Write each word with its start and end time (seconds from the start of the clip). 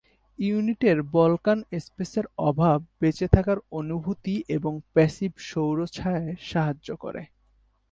Unit 0.39 0.81
এর 0.83 0.99
বলকান 1.11 1.59
স্পেসের 1.79 2.25
অভাব 2.39 2.77
বেঁচে 3.01 3.27
থাকার 3.27 3.57
অনুভূতি 3.71 4.35
এবং 4.47 4.73
প্যাসিভ 4.93 5.31
সৌর 5.39 5.77
ছায়ায় 5.87 6.35
সাহায্য 6.41 6.89
করে। 6.95 7.21